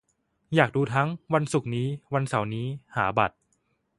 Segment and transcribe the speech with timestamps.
[0.55, 3.35] อยากดูทั้ง วันศุกร์นี้ วันเสาร์นี้ หาบัตร